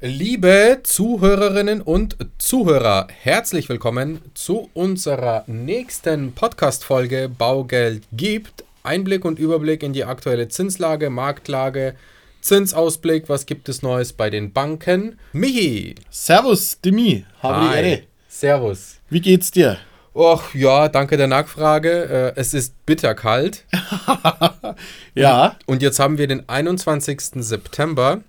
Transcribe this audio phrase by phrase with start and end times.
[0.00, 8.62] Liebe Zuhörerinnen und Zuhörer, herzlich willkommen zu unserer nächsten Podcast-Folge Baugeld gibt.
[8.84, 11.96] Einblick und Überblick in die aktuelle Zinslage, Marktlage,
[12.42, 15.18] Zinsausblick, was gibt es Neues bei den Banken?
[15.32, 15.96] Michi!
[16.10, 18.02] Servus, Demi, habe die Ehre.
[18.28, 19.00] Servus.
[19.10, 19.78] Wie geht's dir?
[20.14, 22.34] Och, ja, danke der Nachfrage.
[22.36, 23.64] Äh, es ist bitterkalt.
[25.16, 25.56] ja.
[25.66, 27.20] Und, und jetzt haben wir den 21.
[27.42, 28.20] September.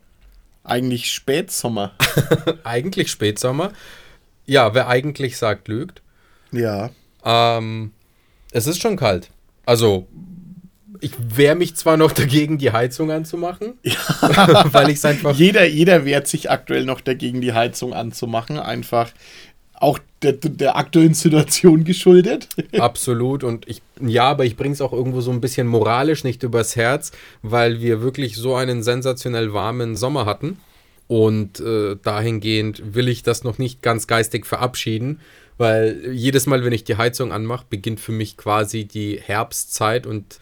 [0.64, 1.94] Eigentlich Spätsommer.
[2.64, 3.72] eigentlich Spätsommer.
[4.46, 6.02] Ja, wer eigentlich sagt, lügt.
[6.52, 6.90] Ja.
[7.24, 7.92] Ähm,
[8.52, 9.30] es ist schon kalt.
[9.66, 10.08] Also,
[11.02, 13.94] ich wehre mich zwar noch dagegen, die Heizung anzumachen, ja.
[14.74, 15.36] weil ich es einfach.
[15.36, 18.60] Jeder, jeder wehrt sich aktuell noch dagegen, die Heizung anzumachen.
[18.60, 19.12] Einfach
[19.80, 22.50] auch der, der aktuellen Situation geschuldet.
[22.78, 23.44] Absolut.
[23.44, 26.76] Und ich, ja, aber ich bringe es auch irgendwo so ein bisschen moralisch nicht übers
[26.76, 27.12] Herz,
[27.42, 30.60] weil wir wirklich so einen sensationell warmen Sommer hatten.
[31.08, 35.20] Und äh, dahingehend will ich das noch nicht ganz geistig verabschieden,
[35.58, 40.40] weil jedes Mal, wenn ich die Heizung anmache, beginnt für mich quasi die Herbstzeit und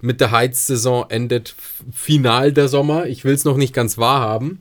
[0.00, 1.54] mit der Heizsaison endet
[1.92, 3.06] final der Sommer.
[3.06, 4.60] Ich will es noch nicht ganz wahrhaben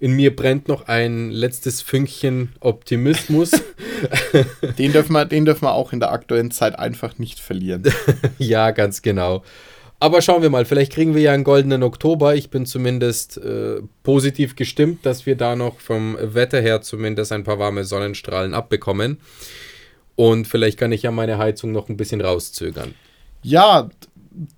[0.00, 3.50] in mir brennt noch ein letztes Fünkchen Optimismus.
[4.78, 7.84] den, dürfen wir, den dürfen wir auch in der aktuellen Zeit einfach nicht verlieren.
[8.38, 9.44] ja, ganz genau.
[10.02, 12.34] Aber schauen wir mal, vielleicht kriegen wir ja einen goldenen Oktober.
[12.34, 17.44] Ich bin zumindest äh, positiv gestimmt, dass wir da noch vom Wetter her zumindest ein
[17.44, 19.20] paar warme Sonnenstrahlen abbekommen.
[20.16, 22.94] Und vielleicht kann ich ja meine Heizung noch ein bisschen rauszögern.
[23.42, 23.90] Ja,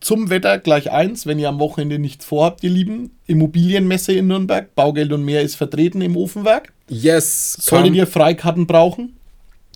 [0.01, 3.11] zum Wetter gleich eins, wenn ihr am Wochenende nichts vorhabt, ihr Lieben.
[3.27, 6.73] Immobilienmesse in Nürnberg, Baugeld und mehr ist vertreten im Ofenwerk.
[6.89, 7.55] Yes.
[7.61, 9.17] Solltet ihr Freikarten brauchen?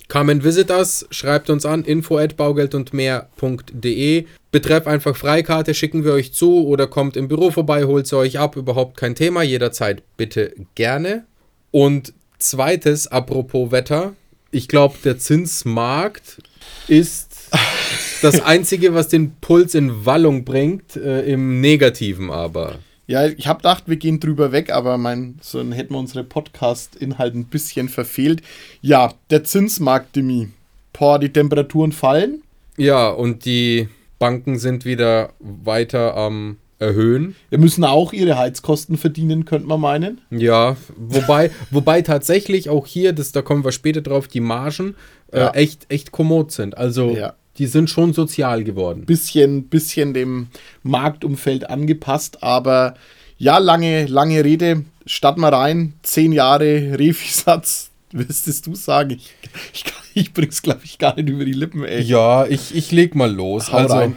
[0.09, 4.27] Come and visit us, schreibt uns an, info at baugeldundmehr.de.
[4.53, 8.39] Betreff einfach Freikarte, schicken wir euch zu oder kommt im Büro vorbei, holt sie euch
[8.39, 11.25] ab, überhaupt kein Thema, jederzeit bitte gerne.
[11.73, 14.15] Und zweites, apropos Wetter,
[14.53, 16.39] ich glaube, der Zinsmarkt
[16.87, 17.26] ist
[18.23, 22.79] das Einzige, was den Puls in Wallung bringt, äh, im Negativen aber.
[23.07, 26.25] Ja, ich habe gedacht, wir gehen drüber weg, aber mein, so dann hätten wir unsere
[26.25, 28.43] Podcast-Inhalt ein bisschen verfehlt.
[28.81, 30.49] Ja, der Zinsmarkt, Demi.
[30.93, 32.43] Boah, die Temperaturen fallen.
[32.77, 37.37] Ja, und die Banken sind wieder weiter am erhöhen.
[37.49, 40.21] Wir müssen auch ihre Heizkosten verdienen, könnte man meinen.
[40.31, 44.95] Ja, wobei, wobei tatsächlich auch hier, das, da kommen wir später drauf, die Margen
[45.33, 45.51] äh, ja.
[45.51, 46.77] echt, echt kommod sind.
[46.77, 47.35] Also ja.
[47.59, 49.05] die sind schon sozial geworden.
[49.07, 50.49] Bisschen, bisschen dem
[50.83, 52.95] Marktumfeld angepasst, aber
[53.39, 54.85] ja, lange, lange Rede.
[55.05, 59.11] Statt mal rein, zehn Jahre Refisatz, Wirstest du sagen?
[59.11, 59.35] Ich,
[59.73, 59.85] ich,
[60.15, 62.03] ich bring's, glaube ich, gar nicht über die Lippen, ey.
[62.03, 63.73] Ja, ich, ich leg mal los.
[63.73, 64.15] Hau also,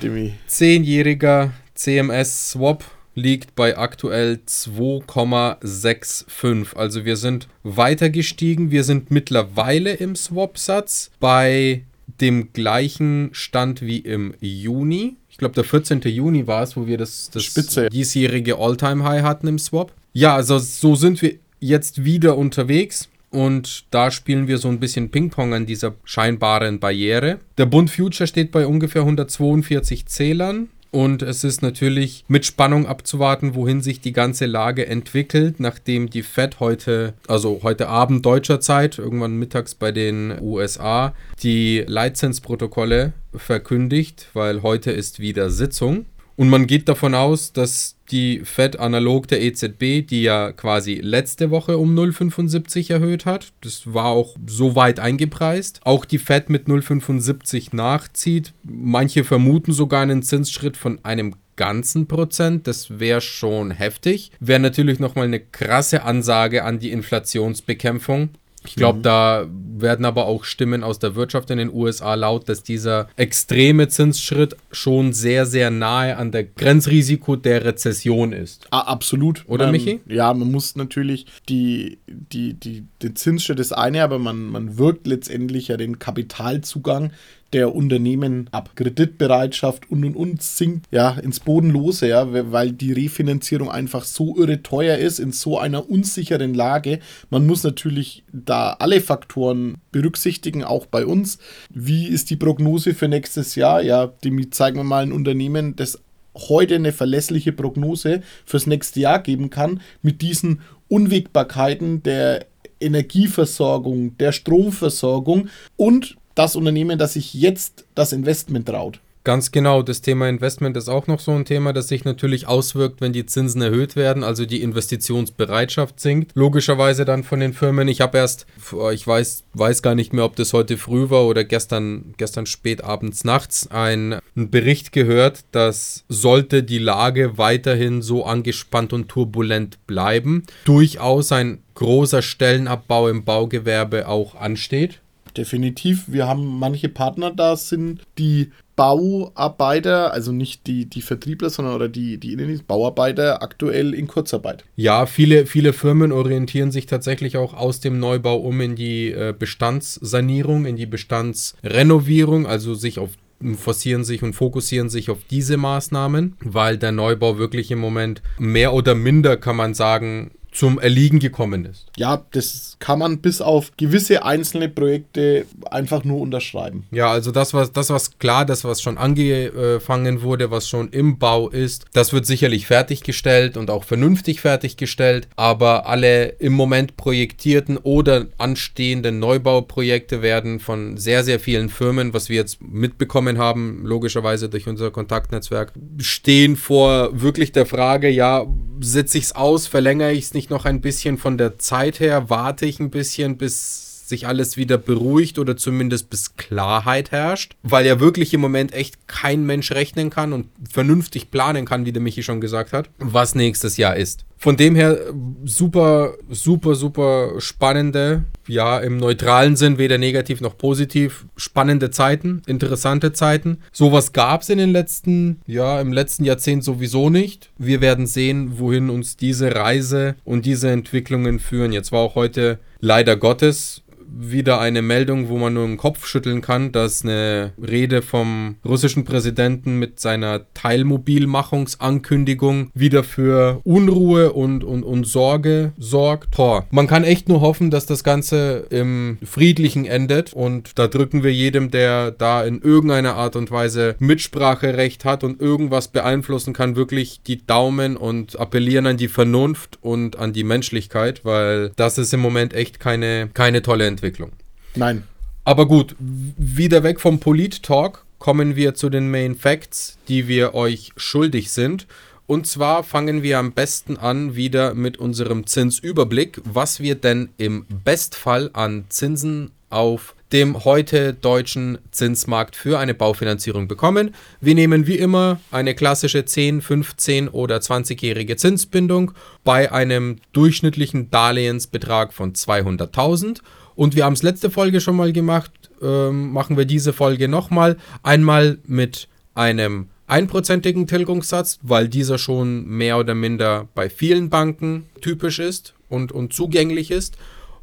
[0.47, 2.83] zehnjähriger CMS Swap
[3.15, 6.75] liegt bei aktuell 2,65.
[6.75, 8.71] Also wir sind weiter gestiegen.
[8.71, 11.83] Wir sind mittlerweile im Swap-Satz bei
[12.21, 15.17] dem gleichen Stand wie im Juni.
[15.29, 16.01] Ich glaube, der 14.
[16.01, 17.53] Juni war es, wo wir das, das
[17.91, 19.93] diesjährige All-Time-High hatten im Swap.
[20.13, 23.09] Ja, also so sind wir jetzt wieder unterwegs.
[23.31, 27.39] Und da spielen wir so ein bisschen Ping-Pong an dieser scheinbaren Barriere.
[27.59, 30.69] Der Bund Future steht bei ungefähr 142 Zählern.
[30.91, 36.23] Und es ist natürlich mit Spannung abzuwarten, wohin sich die ganze Lage entwickelt, nachdem die
[36.23, 41.13] Fed heute, also heute Abend deutscher Zeit, irgendwann mittags bei den USA,
[41.43, 46.05] die Leitzinsprotokolle verkündigt, weil heute ist wieder Sitzung.
[46.39, 51.49] Und man geht davon aus, dass die Fed analog der EZB, die ja quasi letzte
[51.51, 56.67] Woche um 0,75 erhöht hat, das war auch so weit eingepreist, auch die Fed mit
[56.69, 58.53] 0,75 nachzieht.
[58.63, 62.67] Manche vermuten sogar einen Zinsschritt von einem ganzen Prozent.
[62.67, 64.31] Das wäre schon heftig.
[64.39, 68.29] Wäre natürlich nochmal eine krasse Ansage an die Inflationsbekämpfung.
[68.65, 69.03] Ich glaube, mhm.
[69.03, 69.47] da
[69.81, 74.55] werden aber auch Stimmen aus der Wirtschaft in den USA laut, dass dieser extreme Zinsschritt
[74.71, 78.67] schon sehr, sehr nahe an der Grenzrisiko der Rezession ist.
[78.71, 79.43] Ah, absolut.
[79.47, 80.01] Oder, ähm, Michi?
[80.07, 85.07] Ja, man muss natürlich die, die, die, den Zinsschritt ist eine, aber man, man wirkt
[85.07, 87.11] letztendlich ja den Kapitalzugang
[87.53, 88.71] der Unternehmen ab.
[88.75, 94.61] Kreditbereitschaft und und und sinkt ja ins Bodenlose, ja, weil die Refinanzierung einfach so irre
[94.61, 96.99] teuer ist in so einer unsicheren Lage.
[97.29, 101.39] Man muss natürlich da alle Faktoren berücksichtigen, auch bei uns.
[101.73, 103.81] Wie ist die Prognose für nächstes Jahr?
[103.81, 105.99] Ja, dem zeigen wir mal ein Unternehmen, das
[106.35, 112.45] heute eine verlässliche Prognose fürs nächste Jahr geben kann, mit diesen Unwägbarkeiten der
[112.79, 119.01] Energieversorgung, der Stromversorgung und das Unternehmen, das sich jetzt das Investment traut.
[119.25, 123.01] Ganz genau, das Thema Investment ist auch noch so ein Thema, das sich natürlich auswirkt,
[123.01, 126.31] wenn die Zinsen erhöht werden, also die Investitionsbereitschaft sinkt.
[126.35, 127.89] Logischerweise dann von den Firmen.
[127.89, 128.47] Ich habe erst,
[128.93, 132.81] ich weiß, weiß gar nicht mehr, ob das heute früh war oder gestern, gestern spät
[132.85, 140.43] abends nachts, einen Bericht gehört, dass sollte die Lage weiterhin so angespannt und turbulent bleiben,
[140.63, 145.01] durchaus ein großer Stellenabbau im Baugewerbe auch ansteht.
[145.39, 146.03] Definitiv.
[146.07, 151.87] Wir haben manche Partner da sind, die Bauarbeiter, also nicht die, die Vertriebler, sondern oder
[151.87, 152.35] die, die
[152.67, 154.65] Bauarbeiter aktuell in Kurzarbeit.
[154.75, 159.33] Ja, viele, viele Firmen orientieren sich tatsächlich auch aus dem Neubau um in die äh,
[159.37, 163.11] Bestandssanierung, in die Bestandsrenovierung, also sich auf
[163.55, 168.73] forcieren sich und fokussieren sich auf diese Maßnahmen, weil der Neubau wirklich im Moment mehr
[168.73, 171.85] oder minder, kann man sagen, zum Erliegen gekommen ist.
[171.97, 176.85] Ja, das kann man bis auf gewisse einzelne Projekte einfach nur unterschreiben.
[176.91, 181.19] Ja, also das, was, das, was klar, das, was schon angefangen wurde, was schon im
[181.19, 187.77] Bau ist, das wird sicherlich fertiggestellt und auch vernünftig fertiggestellt, aber alle im Moment projektierten
[187.77, 194.49] oder anstehenden Neubauprojekte werden von sehr, sehr vielen Firmen, was wir jetzt mitbekommen haben, logischerweise
[194.49, 198.45] durch unser Kontaktnetzwerk, stehen vor wirklich der Frage, ja,
[198.81, 202.29] setze ich es aus, verlängere ich es nicht noch ein bisschen von der Zeit her,
[202.29, 207.85] warte ich ein bisschen, bis sich alles wieder beruhigt oder zumindest bis Klarheit herrscht, weil
[207.85, 212.01] ja wirklich im Moment echt kein Mensch rechnen kann und vernünftig planen kann, wie der
[212.01, 214.25] Michi schon gesagt hat, was nächstes Jahr ist.
[214.41, 214.97] Von dem her
[215.43, 223.11] super, super, super spannende, ja, im neutralen Sinn, weder negativ noch positiv, spannende Zeiten, interessante
[223.11, 223.57] Zeiten.
[223.73, 227.51] Sowas gab es in den letzten, ja, im letzten Jahrzehnt sowieso nicht.
[227.57, 231.73] Wir werden sehen, wohin uns diese Reise und diese Entwicklungen führen.
[231.73, 233.83] Jetzt war auch heute leider Gottes
[234.17, 239.05] wieder eine Meldung, wo man nur den Kopf schütteln kann, dass eine Rede vom russischen
[239.05, 246.33] Präsidenten mit seiner Teilmobilmachungsankündigung wieder für Unruhe und, und, und Sorge sorgt.
[246.33, 246.65] Tor.
[246.71, 251.33] Man kann echt nur hoffen, dass das Ganze im Friedlichen endet und da drücken wir
[251.33, 257.21] jedem, der da in irgendeiner Art und Weise Mitspracherecht hat und irgendwas beeinflussen kann, wirklich
[257.25, 262.19] die Daumen und appellieren an die Vernunft und an die Menschlichkeit, weil das ist im
[262.19, 263.98] Moment echt keine, keine tolle Entwicklung.
[263.99, 264.31] Entwicklung.
[264.75, 265.03] Nein.
[265.43, 270.91] Aber gut, wieder weg vom Polit-Talk kommen wir zu den Main Facts, die wir euch
[270.95, 271.87] schuldig sind.
[272.27, 277.65] Und zwar fangen wir am besten an wieder mit unserem Zinsüberblick, was wir denn im
[277.83, 284.13] Bestfall an Zinsen auf dem heute deutschen Zinsmarkt für eine Baufinanzierung bekommen.
[284.41, 289.13] Wir nehmen wie immer eine klassische 10, 15 oder 20-jährige Zinsbindung
[289.43, 293.39] bei einem durchschnittlichen Darlehensbetrag von 200.000
[293.79, 297.77] und wir haben es letzte Folge schon mal gemacht, ähm, machen wir diese Folge nochmal.
[298.03, 305.39] Einmal mit einem einprozentigen Tilgungssatz, weil dieser schon mehr oder minder bei vielen Banken typisch
[305.39, 307.17] ist und, und zugänglich ist.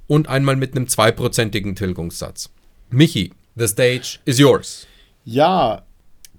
[0.06, 2.48] Und einmal mit einem zweiprozentigen Tilgungssatz.
[2.88, 4.86] Michi, the stage is yours.
[5.26, 5.82] Ja,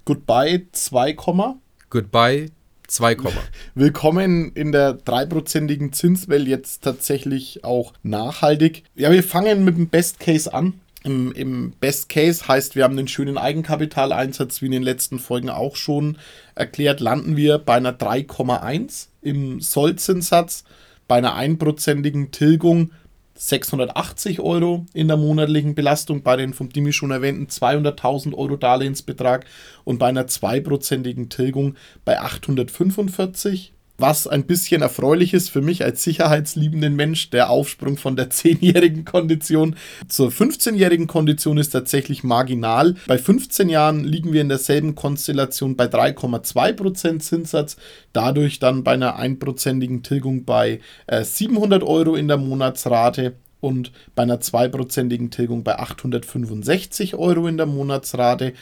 [0.05, 1.13] goodbye 2,
[1.91, 2.47] Goodbye
[2.87, 3.17] 2,
[3.75, 8.83] Willkommen in der dreiprozentigen Zinswelle jetzt tatsächlich auch nachhaltig.
[8.95, 10.79] Ja, wir fangen mit dem Best Case an.
[11.03, 15.49] Im, Im, Best Case heißt, wir haben einen schönen Eigenkapitaleinsatz, wie in den letzten Folgen
[15.49, 16.17] auch schon
[16.55, 20.63] erklärt, landen wir bei einer 3,1 im Sollzinssatz,
[21.07, 22.91] bei einer einprozentigen Tilgung
[23.37, 29.45] 680 Euro in der monatlichen Belastung bei den vom Dimi schon erwähnten 200.000 Euro Darlehensbetrag
[29.83, 36.03] und bei einer zweiprozentigen Tilgung bei 845 was ein bisschen erfreulich ist für mich als
[36.03, 39.75] sicherheitsliebenden Mensch, der Aufsprung von der 10-jährigen Kondition
[40.07, 42.95] zur 15-jährigen Kondition ist tatsächlich marginal.
[43.07, 47.77] Bei 15 Jahren liegen wir in derselben Konstellation bei 3,2% Zinssatz,
[48.13, 54.23] dadurch dann bei einer einprozentigen Tilgung bei äh, 700 Euro in der Monatsrate und bei
[54.23, 58.53] einer zweiprozentigen Tilgung bei 865 Euro in der Monatsrate.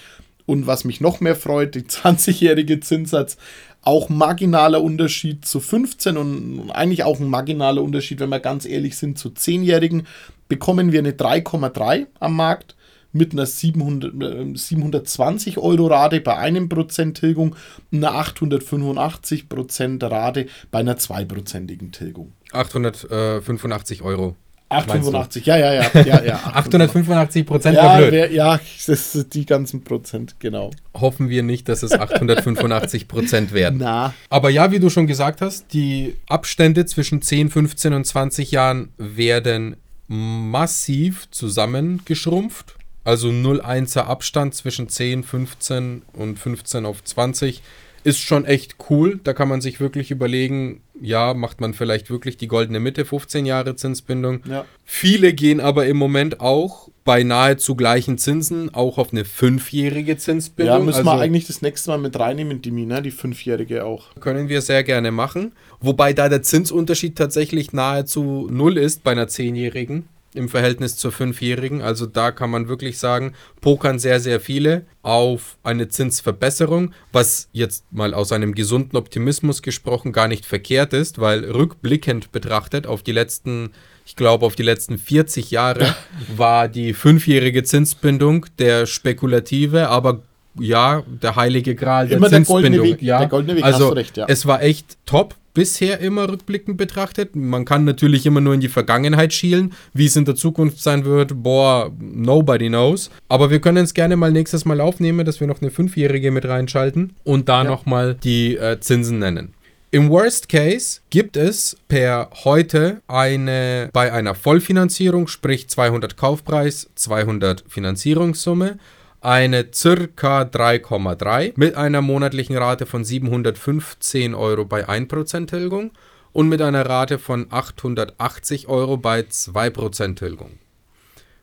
[0.45, 3.37] Und was mich noch mehr freut, die 20-jährige Zinssatz
[3.81, 8.97] auch marginaler Unterschied zu 15 und eigentlich auch ein marginaler Unterschied, wenn wir ganz ehrlich
[8.97, 10.07] sind, zu 10-Jährigen,
[10.47, 12.75] bekommen wir eine 3,3 am Markt
[13.15, 17.55] mit einer 700, 720 äh, Euro Rate bei einem Prozent Tilgung
[17.91, 22.33] und einer 885 Prozent Rate bei einer zweiprozentigen Tilgung.
[22.51, 24.35] 885 Euro.
[24.69, 25.89] 885, ja, ja, ja.
[25.93, 28.11] ja, ja 885 Prozent ja, blöd.
[28.11, 30.71] Wär, ja, das sind die ganzen Prozent, genau.
[30.93, 33.79] Hoffen wir nicht, dass es 885 Prozent werden.
[33.79, 34.13] Na.
[34.29, 38.89] Aber ja, wie du schon gesagt hast, die Abstände zwischen 10, 15 und 20 Jahren
[38.97, 39.75] werden
[40.07, 42.75] massiv zusammengeschrumpft.
[43.03, 47.61] Also 0,1er Abstand zwischen 10, 15 und 15 auf 20
[48.03, 49.19] ist schon echt cool.
[49.23, 53.45] Da kann man sich wirklich überlegen, ja, macht man vielleicht wirklich die goldene Mitte, 15
[53.45, 54.41] Jahre Zinsbindung.
[54.47, 54.65] Ja.
[54.83, 60.79] Viele gehen aber im Moment auch bei nahezu gleichen Zinsen auch auf eine fünfjährige Zinsbindung.
[60.79, 64.15] Ja, müssen also, wir eigentlich das nächste Mal mit reinnehmen, die Mina, die fünfjährige auch.
[64.19, 65.53] Können wir sehr gerne machen.
[65.79, 71.81] Wobei da der Zinsunterschied tatsächlich nahezu null ist bei einer zehnjährigen im Verhältnis zur Fünfjährigen.
[71.81, 77.91] Also da kann man wirklich sagen, pokern sehr, sehr viele auf eine Zinsverbesserung, was jetzt
[77.91, 83.11] mal aus einem gesunden Optimismus gesprochen gar nicht verkehrt ist, weil rückblickend betrachtet auf die
[83.11, 83.71] letzten,
[84.05, 85.95] ich glaube auf die letzten 40 Jahre
[86.35, 90.23] war die fünfjährige Zinsbindung der spekulative, aber
[90.59, 92.61] ja, der heilige Gral der Immer Zinsbindung.
[92.61, 93.19] Der goldene Weg, ja.
[93.19, 94.25] Der goldene Weg, also recht, ja.
[94.27, 97.35] es war echt top bisher immer rückblickend betrachtet.
[97.35, 99.73] Man kann natürlich immer nur in die Vergangenheit schielen.
[99.93, 103.09] Wie es in der Zukunft sein wird, boah, nobody knows.
[103.29, 106.45] Aber wir können es gerne mal nächstes Mal aufnehmen, dass wir noch eine Fünfjährige mit
[106.45, 107.69] reinschalten und da ja.
[107.69, 109.53] nochmal die äh, Zinsen nennen.
[109.91, 117.63] Im Worst Case gibt es per heute eine bei einer Vollfinanzierung, sprich 200 Kaufpreis, 200
[117.69, 118.77] Finanzierungssumme,
[119.25, 125.91] eine circa 3,3 mit einer monatlichen Rate von 715 Euro bei 1% Tilgung
[126.31, 130.59] und mit einer Rate von 880 Euro bei 2% Tilgung.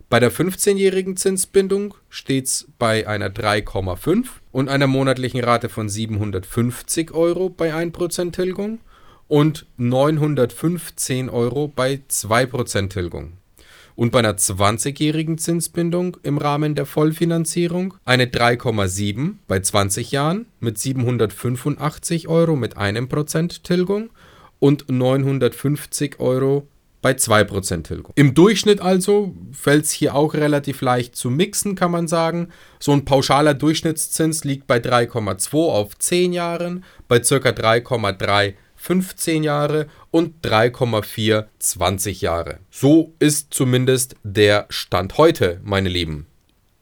[0.09, 7.11] Bei der 15-jährigen Zinsbindung steht es bei einer 3,5 und einer monatlichen Rate von 750
[7.13, 8.79] Euro bei 1% Tilgung
[9.27, 13.42] und 915 Euro bei 2% Tilgung
[13.95, 20.79] und bei einer 20-jährigen Zinsbindung im Rahmen der Vollfinanzierung eine 3,7 bei 20 Jahren mit
[20.79, 24.11] 785 Euro mit einem Prozent Tilgung
[24.59, 26.69] und 950 Euro
[27.03, 28.13] bei 2% Tilgung.
[28.15, 32.49] Im Durchschnitt also fällt es hier auch relativ leicht zu mixen, kann man sagen.
[32.79, 37.35] So ein pauschaler Durchschnittszins liegt bei 3,2 auf 10 Jahren, bei ca.
[37.35, 42.59] 3,3 15 Jahre und 3,4 20 Jahre.
[42.69, 46.27] So ist zumindest der Stand heute, meine Lieben.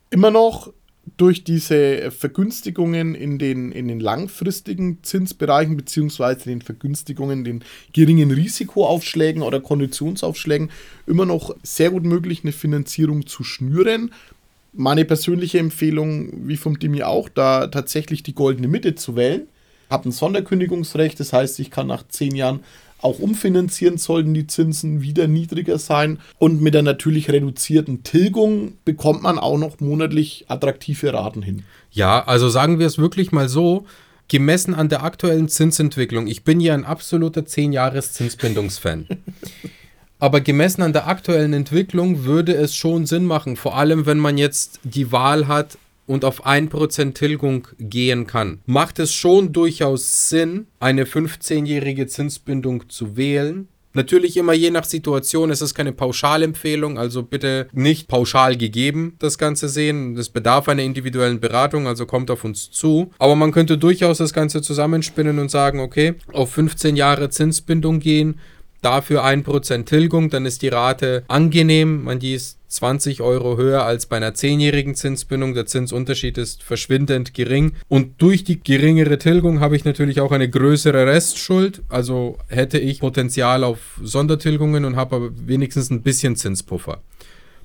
[0.09, 0.73] Immer noch
[1.17, 9.43] durch diese Vergünstigungen in den, in den langfristigen Zinsbereichen beziehungsweise den Vergünstigungen, den geringen Risikoaufschlägen
[9.43, 10.71] oder Konditionsaufschlägen
[11.05, 14.11] immer noch sehr gut möglich, eine Finanzierung zu schnüren.
[14.73, 19.47] Meine persönliche Empfehlung, wie vom Dimi auch, da tatsächlich die goldene Mitte zu wählen
[19.91, 22.61] habe ein Sonderkündigungsrecht, das heißt, ich kann nach zehn Jahren
[23.01, 26.19] auch umfinanzieren, sollten die Zinsen wieder niedriger sein.
[26.37, 31.63] Und mit der natürlich reduzierten Tilgung bekommt man auch noch monatlich attraktive Raten hin.
[31.91, 33.85] Ja, also sagen wir es wirklich mal so,
[34.27, 39.07] gemessen an der aktuellen Zinsentwicklung, ich bin ja ein absoluter 10-Jahres-Zinsbindungsfan.
[40.19, 44.37] Aber gemessen an der aktuellen Entwicklung würde es schon Sinn machen, vor allem wenn man
[44.37, 50.67] jetzt die Wahl hat, und auf 1% Tilgung gehen kann, macht es schon durchaus Sinn,
[50.79, 53.67] eine 15-jährige Zinsbindung zu wählen.
[53.93, 59.37] Natürlich immer je nach Situation, es ist keine Pauschalempfehlung, also bitte nicht pauschal gegeben das
[59.37, 60.15] Ganze sehen.
[60.15, 63.11] Das bedarf einer individuellen Beratung, also kommt auf uns zu.
[63.19, 68.39] Aber man könnte durchaus das Ganze zusammenspinnen und sagen, okay, auf 15 Jahre Zinsbindung gehen,
[68.81, 72.05] dafür 1% Tilgung, dann ist die Rate angenehm.
[72.05, 75.53] Man, die ist 20 Euro höher als bei einer 10-jährigen Zinsbindung.
[75.53, 77.73] Der Zinsunterschied ist verschwindend gering.
[77.89, 81.81] Und durch die geringere Tilgung habe ich natürlich auch eine größere Restschuld.
[81.89, 87.01] Also hätte ich Potenzial auf Sondertilgungen und habe aber wenigstens ein bisschen Zinspuffer.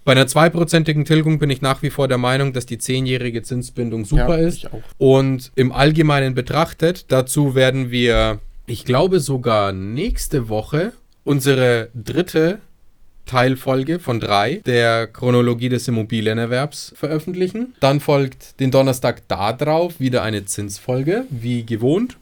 [0.05, 4.05] Bei einer zweiprozentigen Tilgung bin ich nach wie vor der Meinung, dass die zehnjährige Zinsbindung
[4.05, 4.69] super ja, ist.
[4.99, 10.93] Und im Allgemeinen betrachtet, dazu werden wir, ich glaube sogar nächste Woche
[11.25, 12.61] unsere dritte
[13.27, 17.75] Teilfolge von drei der Chronologie des Immobilienerwerbs veröffentlichen.
[17.81, 22.17] Dann folgt den Donnerstag darauf wieder eine Zinsfolge, wie gewohnt.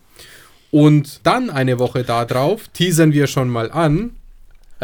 [0.71, 4.17] Und dann eine Woche darauf teasern wir schon mal an,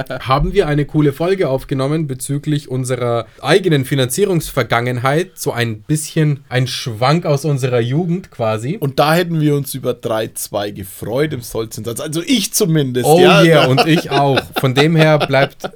[0.08, 5.32] haben wir eine coole Folge aufgenommen bezüglich unserer eigenen Finanzierungsvergangenheit.
[5.34, 8.76] So ein bisschen ein Schwank aus unserer Jugend quasi.
[8.78, 12.00] Und da hätten wir uns über 3-2 gefreut im Sollzinssatz.
[12.00, 13.06] Also ich zumindest.
[13.06, 14.40] Oh ja, yeah, und ich auch.
[14.58, 15.70] Von dem her bleibt,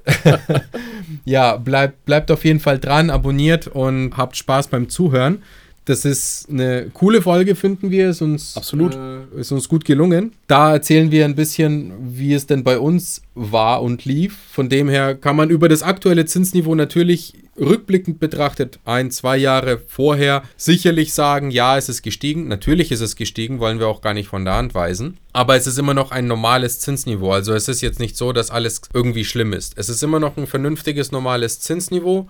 [1.24, 5.42] ja, bleibt, bleibt auf jeden Fall dran, abonniert und habt Spaß beim Zuhören.
[5.86, 8.08] Das ist eine coole Folge, finden wir.
[8.08, 8.94] Ist uns, Absolut.
[8.94, 10.32] Äh, ist uns gut gelungen.
[10.46, 14.38] Da erzählen wir ein bisschen, wie es denn bei uns war und lief.
[14.50, 19.80] Von dem her kann man über das aktuelle Zinsniveau natürlich rückblickend betrachtet, ein, zwei Jahre
[19.86, 22.48] vorher, sicherlich sagen, ja, es ist gestiegen.
[22.48, 25.18] Natürlich ist es gestiegen, wollen wir auch gar nicht von der Hand weisen.
[25.32, 27.32] Aber es ist immer noch ein normales Zinsniveau.
[27.32, 29.74] Also es ist jetzt nicht so, dass alles irgendwie schlimm ist.
[29.76, 32.28] Es ist immer noch ein vernünftiges, normales Zinsniveau.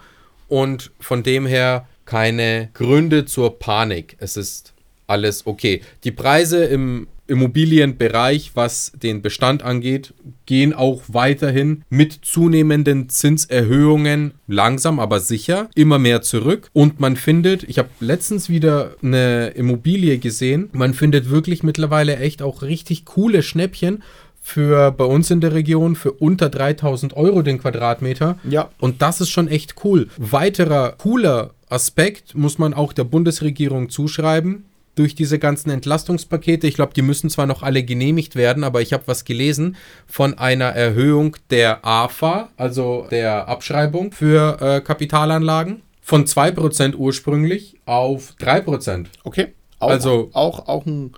[0.49, 4.17] Und von dem her keine Gründe zur Panik.
[4.19, 4.75] Es ist
[5.07, 5.83] alles okay.
[6.05, 10.13] Die Preise im Immobilienbereich, was den Bestand angeht,
[10.45, 16.69] gehen auch weiterhin mit zunehmenden Zinserhöhungen langsam, aber sicher immer mehr zurück.
[16.75, 22.43] Und man findet, ich habe letztens wieder eine Immobilie gesehen, man findet wirklich mittlerweile echt
[22.43, 24.03] auch richtig coole Schnäppchen
[24.43, 28.39] für bei uns in der Region für unter 3000 Euro den Quadratmeter.
[28.47, 28.69] Ja.
[28.79, 30.09] Und das ist schon echt cool.
[30.19, 34.65] Weiterer cooler Aspekt muss man auch der Bundesregierung zuschreiben
[34.95, 36.67] durch diese ganzen Entlastungspakete.
[36.69, 39.77] Ich glaube, die müssen zwar noch alle genehmigt werden, aber ich habe was gelesen
[40.07, 48.35] von einer Erhöhung der AFA, also der Abschreibung für äh, Kapitalanlagen, von 2% ursprünglich auf
[48.41, 49.07] 3%.
[49.25, 49.49] Okay.
[49.81, 51.13] Auch, Also- auch, auch ein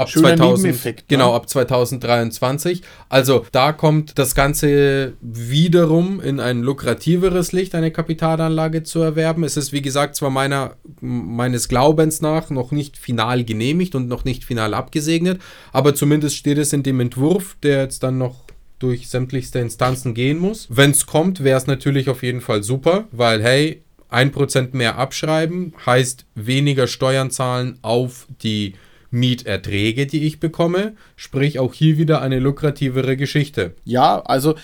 [0.00, 1.04] ab Schöner 2000, Nebeneffekt, ne?
[1.08, 2.82] genau, ab 2023.
[3.08, 9.44] Also da kommt das Ganze wiederum in ein lukrativeres Licht, eine Kapitalanlage zu erwerben.
[9.44, 14.24] Es ist, wie gesagt, zwar meiner, meines Glaubens nach noch nicht final genehmigt und noch
[14.24, 15.40] nicht final abgesegnet,
[15.72, 18.44] aber zumindest steht es in dem Entwurf, der jetzt dann noch
[18.78, 20.66] durch sämtlichste Instanzen gehen muss.
[20.70, 25.74] Wenn es kommt, wäre es natürlich auf jeden Fall super, weil hey, 1% mehr abschreiben
[25.84, 28.74] heißt weniger Steuern zahlen auf die
[29.10, 30.94] Mieterträge, die ich bekomme.
[31.16, 33.74] Sprich auch hier wieder eine lukrativere Geschichte.
[33.84, 34.54] Ja, also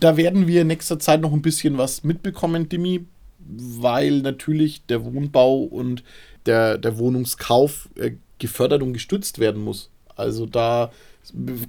[0.00, 3.06] da werden wir in nächster Zeit noch ein bisschen was mitbekommen, Dimi,
[3.38, 6.02] weil natürlich der Wohnbau und
[6.46, 9.90] der, der Wohnungskauf äh, gefördert und gestützt werden muss.
[10.16, 10.90] Also da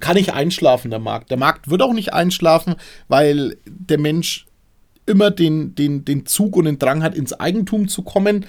[0.00, 1.30] kann nicht einschlafen, der Markt.
[1.30, 2.74] Der Markt wird auch nicht einschlafen,
[3.08, 4.46] weil der Mensch
[5.06, 8.46] immer den, den, den Zug und den Drang hat, ins Eigentum zu kommen.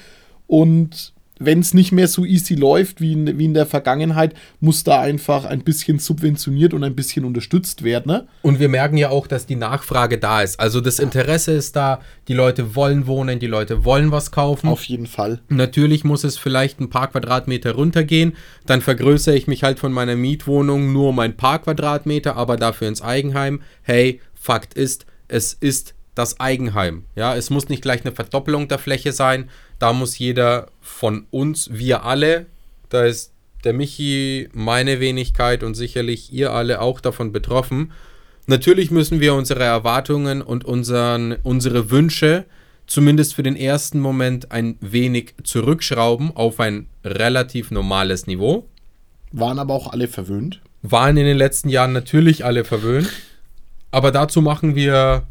[0.47, 4.83] Und wenn es nicht mehr so easy läuft wie in, wie in der Vergangenheit, muss
[4.83, 8.11] da einfach ein bisschen subventioniert und ein bisschen unterstützt werden.
[8.11, 8.27] Ne?
[8.41, 10.59] Und wir merken ja auch, dass die Nachfrage da ist.
[10.59, 14.67] Also das Interesse ist da, die Leute wollen wohnen, die Leute wollen was kaufen.
[14.67, 15.41] Auf jeden Fall.
[15.49, 18.33] Natürlich muss es vielleicht ein paar Quadratmeter runtergehen.
[18.65, 22.87] Dann vergrößere ich mich halt von meiner Mietwohnung nur um ein paar Quadratmeter, aber dafür
[22.87, 23.61] ins Eigenheim.
[23.81, 27.03] Hey, Fakt ist, es ist das Eigenheim.
[27.15, 29.49] Ja, es muss nicht gleich eine Verdoppelung der Fläche sein.
[29.79, 32.47] Da muss jeder von uns, wir alle,
[32.89, 33.33] da ist
[33.65, 37.91] der Michi, meine Wenigkeit und sicherlich ihr alle auch davon betroffen.
[38.47, 42.45] Natürlich müssen wir unsere Erwartungen und unseren, unsere Wünsche
[42.87, 48.67] zumindest für den ersten Moment ein wenig zurückschrauben auf ein relativ normales Niveau.
[49.31, 50.61] Waren aber auch alle verwöhnt.
[50.83, 53.09] Waren in den letzten Jahren natürlich alle verwöhnt.
[53.89, 55.23] Aber dazu machen wir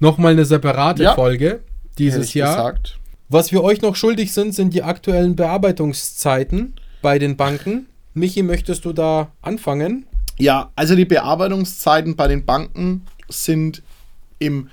[0.00, 1.14] nochmal eine separate Ja.
[1.14, 1.60] Folge
[1.98, 2.56] dieses Jahr.
[2.56, 2.98] Gesagt.
[3.28, 7.86] Was wir euch noch schuldig sind, sind die aktuellen Bearbeitungszeiten bei den Banken.
[8.14, 10.06] Michi, möchtest du da anfangen?
[10.38, 13.82] Ja, also die Bearbeitungszeiten bei den Banken sind
[14.38, 14.68] im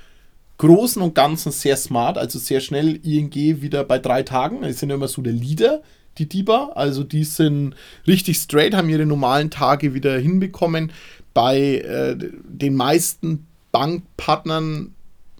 [0.58, 4.62] Großen und Ganzen sehr smart, also sehr schnell ING wieder bei drei Tagen.
[4.62, 5.82] Die sind ja immer so der Leader,
[6.16, 6.70] die DIBA.
[6.74, 7.74] Also die sind
[8.06, 10.92] richtig straight, haben ihre normalen Tage wieder hinbekommen.
[11.34, 14.94] Bei äh, den meisten Bankpartnern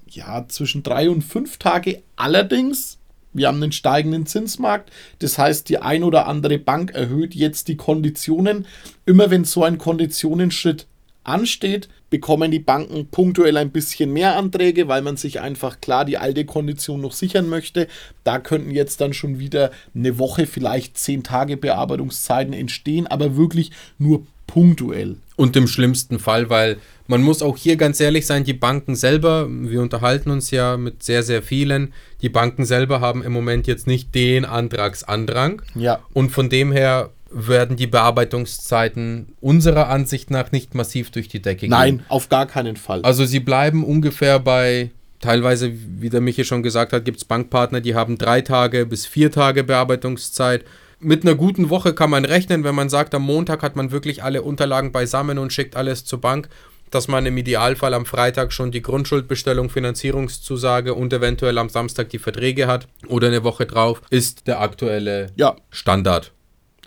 [0.09, 2.03] ja zwischen drei und fünf Tage.
[2.17, 2.99] Allerdings,
[3.33, 4.91] wir haben einen steigenden Zinsmarkt.
[5.19, 8.67] Das heißt, die ein oder andere Bank erhöht jetzt die Konditionen.
[9.05, 10.87] Immer wenn so ein Konditionenschritt
[11.25, 16.19] ansteht, bekommen die Banken punktuell ein bisschen mehr Anträge, weil man sich einfach klar die
[16.19, 17.89] alte Kondition noch sichern möchte.
[18.23, 23.73] Da könnten jetzt dann schon wieder eine Woche, vielleicht zehn Tage Bearbeitungszeiten entstehen, aber wirklich
[23.99, 25.17] nur punktuell.
[25.37, 26.79] Und im schlimmsten Fall, weil
[27.09, 31.03] man muss auch hier ganz ehrlich sein, die Banken selber, wir unterhalten uns ja mit
[31.03, 35.63] sehr, sehr vielen, die Banken selber haben im Moment jetzt nicht den Antragsandrang.
[35.75, 36.01] Ja.
[36.13, 41.63] Und von dem her werden die Bearbeitungszeiten unserer Ansicht nach nicht massiv durch die Decke
[41.63, 41.71] gehen.
[41.71, 43.03] Nein, auf gar keinen Fall.
[43.03, 47.81] Also sie bleiben ungefähr bei, teilweise, wie der Michi schon gesagt hat, gibt es Bankpartner,
[47.81, 50.65] die haben drei Tage bis vier Tage Bearbeitungszeit.
[51.07, 54.25] Mit einer guten Woche kann man rechnen, wenn man sagt, am Montag hat man wirklich
[54.25, 56.49] alle Unterlagen beisammen und schickt alles zur Bank,
[56.91, 62.19] dass man im Idealfall am Freitag schon die Grundschuldbestellung, Finanzierungszusage und eventuell am Samstag die
[62.19, 66.33] Verträge hat oder eine Woche drauf, ist der aktuelle ja, Standard.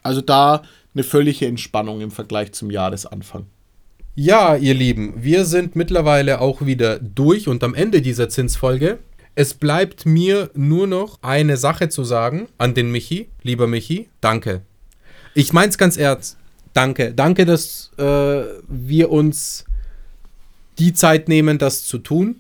[0.03, 3.45] also da eine völlige Entspannung im Vergleich zum Jahresanfang.
[4.15, 8.99] Ja, ihr Lieben, wir sind mittlerweile auch wieder durch und am Ende dieser Zinsfolge.
[9.35, 13.29] Es bleibt mir nur noch eine Sache zu sagen an den Michi.
[13.41, 14.61] Lieber Michi, danke.
[15.33, 16.37] Ich mein's ganz ernst.
[16.73, 17.13] Danke.
[17.13, 18.03] Danke, dass äh,
[18.67, 19.65] wir uns
[20.77, 22.37] die Zeit nehmen, das zu tun.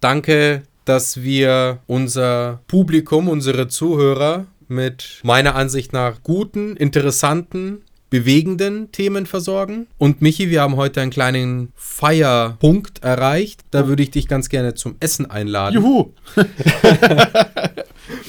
[0.00, 9.26] Danke, dass wir unser Publikum, unsere Zuhörer mit meiner Ansicht nach guten, interessanten bewegenden Themen
[9.26, 9.86] versorgen.
[9.98, 13.62] Und Michi, wir haben heute einen kleinen Feierpunkt erreicht.
[13.70, 15.74] Da würde ich dich ganz gerne zum Essen einladen.
[15.74, 16.12] Juhu!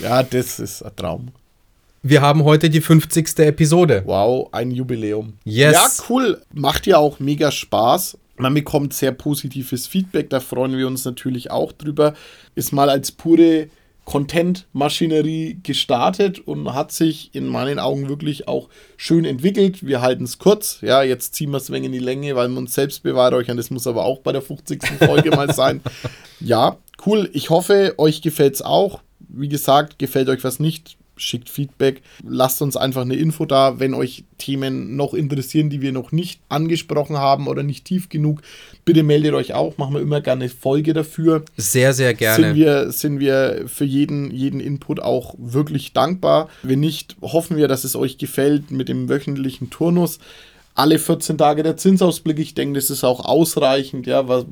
[0.01, 1.31] ja, das ist ein Traum.
[2.03, 3.39] Wir haben heute die 50.
[3.39, 4.03] Episode.
[4.05, 5.33] Wow, ein Jubiläum.
[5.43, 5.73] Yes.
[5.73, 6.41] Ja, cool.
[6.53, 8.17] Macht ja auch mega Spaß.
[8.37, 12.13] Man bekommt sehr positives Feedback, da freuen wir uns natürlich auch drüber.
[12.53, 13.67] Ist mal als pure
[14.07, 19.85] Content-Maschinerie gestartet und hat sich in meinen Augen wirklich auch schön entwickelt.
[19.85, 20.79] Wir halten es kurz.
[20.79, 23.57] Ja, jetzt ziehen wir es wenig in die Länge, weil wir uns selbst beweihräuchern.
[23.57, 24.81] Das muss aber auch bei der 50.
[24.97, 25.81] Folge mal sein.
[26.39, 27.31] Ja, cool.
[27.33, 29.01] Ich hoffe, euch gefällt es auch.
[29.27, 33.93] Wie gesagt, gefällt euch was nicht, schickt Feedback, lasst uns einfach eine Info da, wenn
[33.93, 38.41] euch Themen noch interessieren, die wir noch nicht angesprochen haben oder nicht tief genug.
[38.85, 41.43] Bitte meldet euch auch, machen wir immer gerne eine Folge dafür.
[41.57, 42.47] Sehr, sehr gerne.
[42.47, 46.49] Sind wir, sind wir für jeden, jeden Input auch wirklich dankbar.
[46.63, 50.19] Wenn nicht, hoffen wir, dass es euch gefällt mit dem wöchentlichen Turnus.
[50.75, 54.45] Alle 14 Tage der Zinsausblick, ich denke, das ist auch ausreichend, ja, was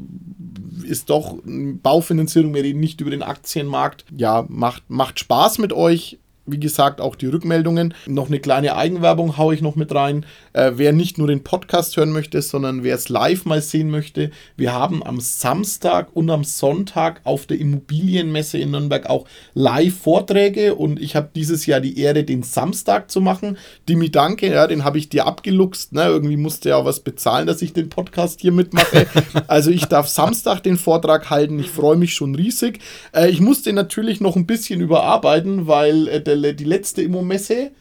[0.84, 4.06] ist doch Baufinanzierung, wir reden nicht über den Aktienmarkt.
[4.16, 7.94] Ja, macht, macht Spaß mit euch wie gesagt, auch die Rückmeldungen.
[8.06, 10.26] Noch eine kleine Eigenwerbung haue ich noch mit rein.
[10.54, 14.32] Äh, wer nicht nur den Podcast hören möchte, sondern wer es live mal sehen möchte,
[14.56, 21.02] wir haben am Samstag und am Sonntag auf der Immobilienmesse in Nürnberg auch Live-Vorträge und
[21.02, 23.58] ich habe dieses Jahr die Ehre, den Samstag zu machen.
[23.90, 25.94] Dimi, danke, ja, den habe ich dir abgeluchst.
[25.94, 26.04] Ne?
[26.04, 29.08] Irgendwie musste ja auch was bezahlen, dass ich den Podcast hier mitmache.
[29.48, 31.60] also ich darf Samstag den Vortrag halten.
[31.60, 32.80] Ich freue mich schon riesig.
[33.14, 37.72] Äh, ich musste natürlich noch ein bisschen überarbeiten, weil äh, der der, die letzte Immo-Messe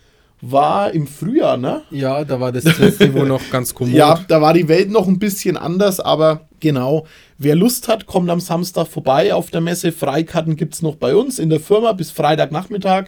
[0.41, 1.83] war im Frühjahr, ne?
[1.91, 2.65] Ja, da war das
[2.99, 3.95] Niveau noch ganz kommod.
[3.95, 7.07] Ja, da war die Welt noch ein bisschen anders, aber genau.
[7.39, 9.91] Wer Lust hat, kommt am Samstag vorbei auf der Messe.
[9.91, 13.07] Freikarten gibt es noch bei uns in der Firma bis Freitagnachmittag.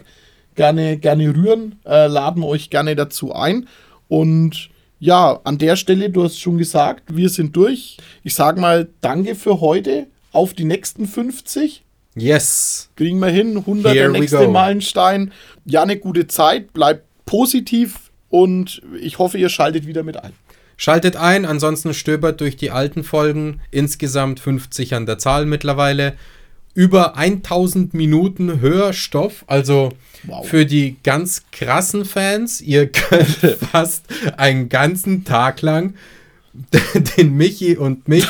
[0.55, 3.67] Gerne, gerne rühren, äh, laden wir euch gerne dazu ein.
[4.07, 7.97] Und ja, an der Stelle, du hast schon gesagt, wir sind durch.
[8.23, 10.07] Ich sage mal, danke für heute.
[10.31, 11.83] Auf die nächsten 50.
[12.17, 12.89] Yes.
[12.95, 13.57] Kriegen wir hin.
[13.57, 14.47] 100 Here der nächste.
[14.47, 15.31] Meilenstein.
[15.65, 16.73] Ja, eine gute Zeit.
[16.73, 20.33] Bleibt positiv und ich hoffe, ihr schaltet wieder mit ein.
[20.75, 23.61] Schaltet ein, ansonsten stöbert durch die alten Folgen.
[23.71, 26.13] Insgesamt 50 an der Zahl mittlerweile.
[26.75, 29.89] Über 1000 Minuten Hörstoff, also
[30.23, 30.47] Wow.
[30.47, 33.27] für die ganz krassen Fans, ihr könnt
[33.71, 35.93] fast einen ganzen Tag lang
[37.17, 38.27] den Michi und mich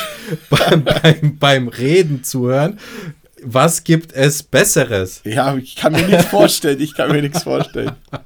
[0.50, 2.78] beim, beim, beim Reden zuhören.
[3.42, 5.20] Was gibt es Besseres?
[5.24, 6.78] Ja, ich kann mir nichts vorstellen.
[6.80, 7.92] Ich kann mir nichts vorstellen.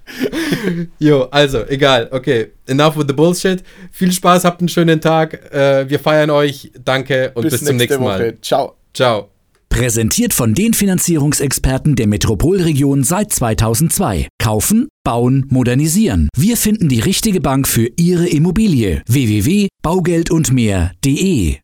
[0.99, 2.09] Jo, also, egal.
[2.13, 3.63] Okay, enough with the bullshit.
[3.91, 5.53] Viel Spaß, habt einen schönen Tag.
[5.53, 6.71] Äh, wir feiern euch.
[6.85, 8.37] Danke und bis, zum nächsten Mal.
[8.43, 8.77] Ciao.
[8.95, 9.31] Ciao.
[9.69, 14.29] Präsentiert von den Finanzierungsexperten der Metropolregion seit 2002.
[14.39, 16.29] Kaufen, bauen, modernisieren.
[16.37, 19.03] Wir finden die richtige Bank für Ihre Immobilie.
[19.09, 21.57] www.baugeldundmehr.de